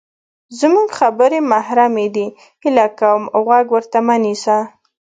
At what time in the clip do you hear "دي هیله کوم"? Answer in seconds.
2.15-3.21